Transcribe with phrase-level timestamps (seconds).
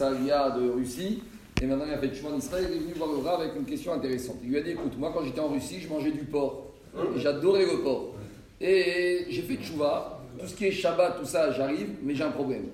[0.00, 1.22] de Russie.
[1.62, 2.66] Et maintenant, il a fait chemin en Israël.
[2.70, 4.36] Il est venu voir le Rav avec une question intéressante.
[4.42, 6.66] Il lui a dit Écoute, moi, quand j'étais en Russie, je mangeais du porc.
[7.16, 8.14] J'adorais le porc.
[8.60, 10.20] Et j'ai fait tchouva.
[10.38, 12.66] Tout ce qui est Shabbat, tout ça, j'arrive, mais j'ai un problème.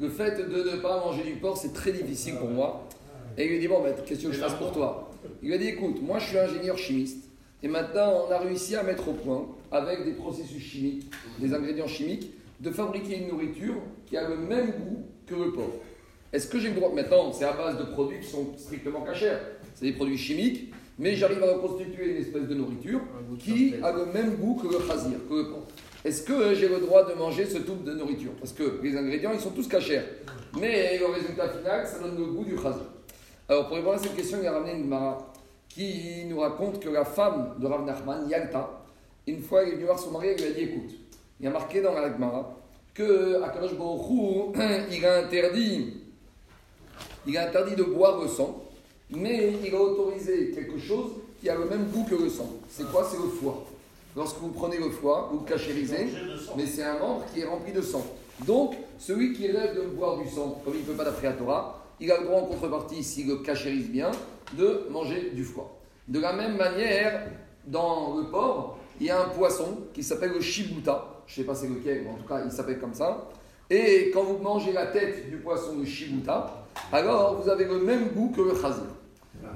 [0.00, 2.88] le fait de ne pas manger du porc, c'est très difficile pour moi.
[3.36, 5.10] Et il lui a dit Bon, ben, qu'est-ce que je fasse pour toi?
[5.42, 7.24] Il lui a dit Écoute, moi, je suis ingénieur chimiste.
[7.62, 11.86] Et maintenant, on a réussi à mettre au point, avec des processus chimiques, des ingrédients
[11.86, 12.30] chimiques,
[12.60, 13.74] de fabriquer une nourriture
[14.06, 15.72] qui a le même goût que le porc.
[16.32, 19.36] Est-ce que j'ai le droit Maintenant, c'est à base de produits qui sont strictement cachés.
[19.74, 23.00] C'est des produits chimiques, mais j'arrive à reconstituer une espèce de nourriture
[23.38, 25.66] qui a le même goût que le chazir, que le porc.
[26.04, 28.32] Est-ce que j'ai le droit de manger ce type de nourriture?
[28.38, 30.00] Parce que les ingrédients, ils sont tous cachés.
[30.58, 32.86] Mais le résultat final, ça donne le goût du chazir.
[33.48, 35.32] Alors, pour répondre à cette question, il a ramené une mara
[35.68, 38.82] qui nous raconte que la femme de Rav Nachman, Yalta,
[39.26, 40.90] une fois, elle est venue voir son mari, elle lui a dit Écoute,
[41.38, 42.56] il y a marqué dans la Gemara
[42.94, 43.72] que Akadosh
[44.92, 45.94] il a interdit,
[47.26, 48.62] il a interdit de boire le sang,
[49.10, 52.50] mais il a autorisé quelque chose qui a le même goût que le sang.
[52.68, 53.06] C'est quoi?
[53.10, 53.64] C'est le foie.
[54.16, 56.08] Lorsque vous prenez le foie, vous le cachérisez,
[56.56, 58.04] mais c'est un membre qui est rempli de sang.
[58.46, 61.34] Donc, celui qui rêve de boire du sang, comme il ne peut pas d'après la
[61.34, 64.10] Torah, il a le droit en contrepartie, s'il le cachérise bien,
[64.54, 65.76] de manger du foie.
[66.08, 67.26] De la même manière,
[67.66, 71.46] dans le porc, il y a un poisson qui s'appelle le shibuta je ne sais
[71.46, 73.28] pas c'est lequel, mais en tout cas il s'appelle comme ça.
[73.70, 78.08] Et quand vous mangez la tête du poisson de Shibuta, alors vous avez le même
[78.10, 78.84] goût que le chazir.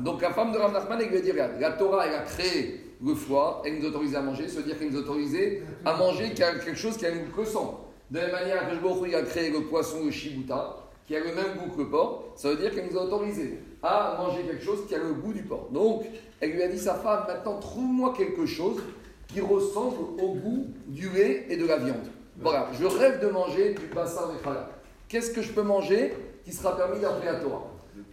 [0.00, 2.22] Donc la femme de Rav Nachman, elle lui a dit regarde, la Torah, elle a
[2.22, 5.36] créé le foie, elle nous autorise à manger, veut dire qu'elle nous autorise
[5.84, 7.86] à manger quelque chose qui a un goût que sang.
[8.10, 8.64] De la même manière,
[9.06, 12.24] il a créé le poisson de Shibuta, qui a le même goût que le porc,
[12.36, 15.32] ça veut dire qu'elle nous a autorisé à manger quelque chose qui a le goût
[15.32, 15.68] du porc.
[15.72, 16.04] Donc,
[16.40, 18.82] elle lui a dit sa femme, maintenant trouve-moi quelque chose
[19.28, 22.06] qui ressemble au goût du lait et de la viande.
[22.38, 24.68] Voilà, je rêve de manger du bassin chalak.
[25.08, 26.14] Qu'est-ce que je peux manger
[26.44, 27.66] qui sera permis d'après la Torah?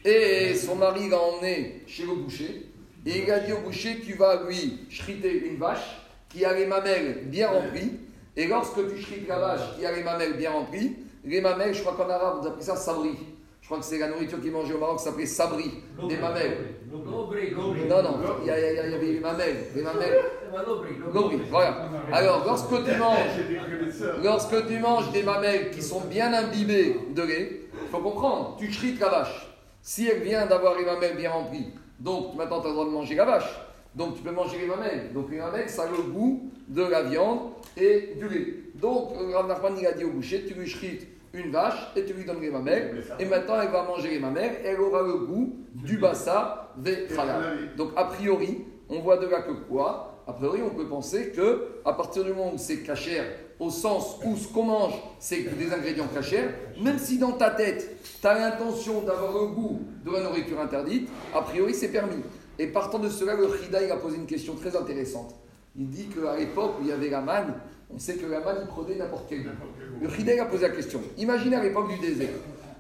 [0.04, 2.68] Et son mari l'a emmené chez le boucher
[3.08, 6.66] et il a dit au boucher Tu vas lui chriter une vache qui a les
[6.66, 7.94] mamelles bien remplies.
[8.36, 11.82] Et lorsque tu chrites la vache qui a les mamelles bien remplies, les mamelles, je
[11.82, 13.12] crois qu'en arabe on appelle ça sabri.
[13.62, 15.72] Je crois que c'est la nourriture qu'ils mangeait au Maroc, ça s'appelait sabri,
[16.08, 16.58] des mamelles.
[16.92, 19.58] Non, non, il y, avait les mamelles.
[19.76, 20.24] Les mamelles.
[21.50, 21.90] Voilà.
[22.12, 27.62] Alors, lorsque tu manges, lorsque tu manges des mamelles qui sont bien imbibées de lait,
[27.74, 29.48] il faut comprendre, tu chrites la vache.
[29.82, 32.92] Si elle vient d'avoir les mamelles bien remplies, donc maintenant tu as le droit de
[32.92, 33.62] manger la vache.
[33.96, 35.14] Donc tu peux manger les mamelles.
[35.14, 37.40] Donc les mamelles, ça a le goût de la viande
[37.76, 38.54] et du lait.
[38.76, 42.14] Donc Rav Nachman, il a dit au boucher, tu lui chrites une vache et tu
[42.14, 43.04] lui donnes les mamelles.
[43.20, 47.08] Et maintenant, elle va manger les mamelles et elle aura le goût du bassa des
[47.76, 51.80] Donc, a priori, on voit de là que quoi A priori, on peut penser que
[51.86, 53.24] à partir du moment où c'est cachère,
[53.60, 56.50] au sens où ce qu'on mange, c'est des ingrédients cachers,
[56.82, 61.10] même si dans ta tête, tu as l'intention d'avoir le goût de la nourriture interdite,
[61.34, 62.22] a priori, c'est permis.
[62.60, 63.48] Et partant de cela, le
[63.82, 65.34] il a posé une question très intéressante.
[65.78, 67.54] Il dit qu'à l'époque où il y avait la manne,
[67.94, 69.50] on sait que la manne, il prenait n'importe quel goût.
[70.02, 71.00] Le Chidel a posé la question.
[71.18, 72.34] Imaginez à l'époque du désert,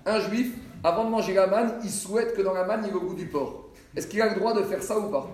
[0.05, 0.53] un juif,
[0.83, 2.99] avant de manger la manne, il souhaite que dans la manne, il y ait le
[2.99, 3.69] goût du porc.
[3.95, 5.31] Est-ce qu'il a le droit de faire ça ou pas?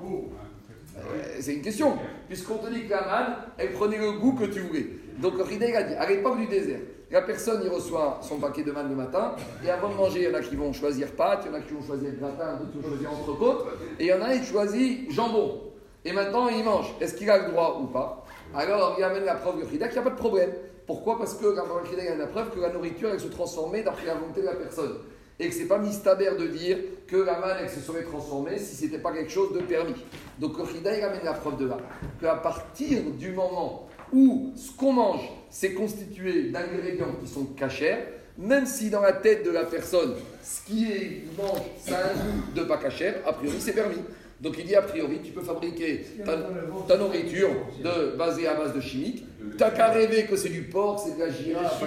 [1.39, 4.59] C'est une question, puisqu'on te dit que la manne, elle prenait le goût que tu
[4.59, 4.87] voulais.
[5.19, 6.79] Donc Chidel a dit, à l'époque du désert,
[7.11, 10.29] la personne, il reçoit son paquet de manne le matin, et avant de manger, il
[10.29, 12.57] y en a qui vont choisir pâte, il y en a qui vont choisir gratin,
[12.57, 13.65] d'autres vont choisir entrecôte,
[13.99, 15.61] et il y en a qui choisit jambon.
[16.05, 16.93] Et maintenant, il mange.
[16.99, 18.25] Est-ce qu'il a le droit ou pas?
[18.55, 20.51] Alors, il amène la preuve du Chidel qu'il n'y a pas de problème.
[20.85, 21.17] Pourquoi?
[21.17, 24.41] Parce que il y la preuve que la nourriture, elle se transformait d'après la volonté
[24.41, 24.97] de la personne.
[25.43, 28.57] Et que ce n'est pas mystère de dire que la manne, elle se serait transformée
[28.57, 29.93] si ce n'était pas quelque chose de permis.
[30.39, 31.77] Donc le Chida, il amène la preuve de là.
[32.21, 37.97] Qu'à partir du moment où ce qu'on mange, c'est constitué d'ingrédients qui sont cachers,
[38.37, 42.13] même si dans la tête de la personne, ce qui est mange, ça a un
[42.13, 44.01] goût de pas cachère, a priori c'est permis.
[44.39, 47.49] Donc il dit a priori, tu peux fabriquer ta, nourriture
[47.83, 49.25] de, basée à base de chimique.
[49.57, 51.83] T'as qu'à rêver que c'est du porc, c'est de la girafe,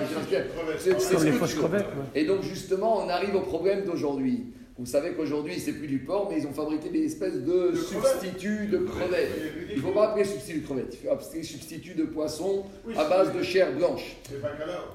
[0.79, 1.79] c'est ce que tu veux.
[2.15, 4.53] Et donc justement, on arrive au problème d'aujourd'hui.
[4.79, 8.67] Vous savez qu'aujourd'hui, c'est plus du porc, mais ils ont fabriqué des espèces de, substituts
[8.67, 9.31] de crevettes.
[9.71, 12.65] Il ne faut pas appeler substitut de crevettes, il faut appeler substitut de poisson
[12.95, 14.17] à base de chair blanche.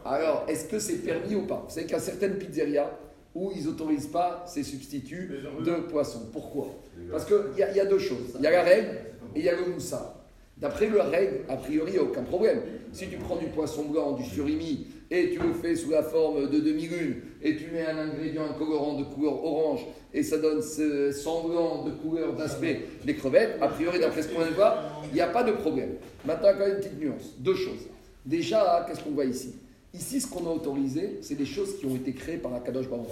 [0.06, 1.66] Alors, est-ce que c'est permis ou pas?
[1.68, 2.92] Vous savez qu'il y a certaines pizzerias
[3.34, 5.32] où ils n'autorisent pas ces substituts
[5.66, 6.30] de poisson.
[6.32, 6.68] Pourquoi?
[7.10, 8.36] Parce qu'il y, y, a deux choses.
[8.38, 9.00] Il y a la règle
[9.36, 10.21] et il y a le moussa.
[10.62, 12.62] D'après la règle, a priori, il n'y a aucun problème.
[12.94, 16.50] Si tu prends du poisson blanc, du surimi, et tu le fais sous la forme
[16.50, 20.62] de demi-lune, et tu mets un ingrédient, un colorant de couleur orange, et ça donne
[20.62, 24.78] ce semblant de couleur, d'aspect des crevettes, a priori, d'après ce qu'on voit,
[25.10, 25.96] il n'y a pas de problème.
[26.26, 27.34] Maintenant, quand même une petite nuance.
[27.40, 27.88] Deux choses.
[28.24, 29.56] Déjà, qu'est-ce qu'on voit ici?
[29.94, 32.88] Ici, ce qu'on a autorisé, c'est des choses qui ont été créées par la Kadosh
[32.88, 33.08] Baruch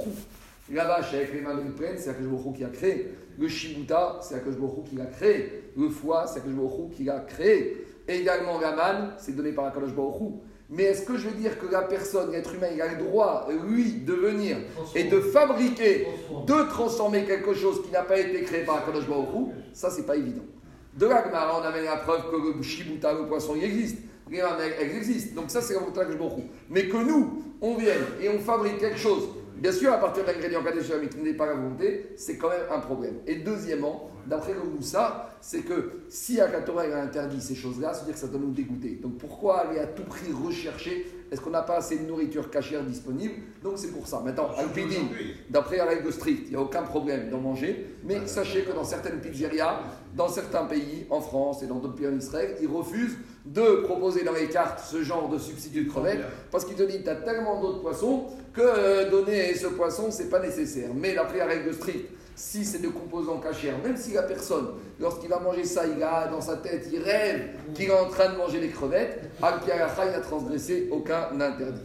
[0.72, 3.14] Mains de l'Ukraine, c'est Baruch qui a créé.
[3.38, 5.72] Le Shibuta, c'est Baruch qui l'a créé.
[5.78, 7.86] Le foie, c'est Baruch qui l'a créé.
[8.08, 9.94] Et également la manne, c'est donné par Baruch
[10.72, 13.48] mais est-ce que je veux dire que la personne, l'être humain, il a le droit,
[13.68, 14.58] lui, de venir
[14.94, 16.06] et de fabriquer,
[16.46, 19.06] de transformer quelque chose qui n'a pas été créé par Akadosh
[19.74, 20.44] Ça, c'est pas évident.
[20.96, 21.24] De là,
[21.60, 23.98] on avait la preuve que le shibuta, le poisson, il existe.
[24.32, 25.42] Elles existent.
[25.42, 26.18] Donc ça, c'est la volonté de
[26.70, 29.24] Mais que nous, on vienne et on fabrique quelque chose,
[29.58, 30.62] bien sûr, à partir de l'ingrédient
[31.02, 33.16] mais qui n'est pas la volonté, c'est quand même un problème.
[33.28, 38.20] Et deuxièmement, d'après le Moussa, c'est que si Akatora a interdit ces choses-là, c'est-à-dire que
[38.20, 39.00] ça doit nous dégoûter.
[39.02, 42.84] Donc pourquoi aller à tout prix rechercher Est-ce qu'on n'a pas assez de nourriture cachère
[42.84, 43.36] disponible?
[43.64, 44.22] Donc c'est pour ça.
[44.24, 45.08] Maintenant, Alpidine,
[45.50, 47.96] d'après la règle strict, il n'y a aucun problème d'en manger.
[48.04, 49.80] Mais sachez que dans certaines pizzerias,
[50.16, 53.18] dans certains pays, en France et dans d'autres pays en Israël, ils refusent
[53.54, 57.02] de proposer dans les cartes ce genre de substitut de crevettes parce qu'ils te disent
[57.04, 60.90] tu as tellement d'autres poissons que euh, donner ce poisson, c'est pas nécessaire.
[60.94, 64.68] Mais d'après la règle stricte, si c'est de composants cachers, même si la personne,
[65.00, 68.32] lorsqu'il va manger ça, il a dans sa tête, il rêve qu'il est en train
[68.32, 71.82] de manger des crevettes, Al-Kiaracha, il n'a transgressé aucun interdit.